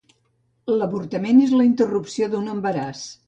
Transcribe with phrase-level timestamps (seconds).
[0.77, 3.05] L'avortament és la interrupció d'un embaràs.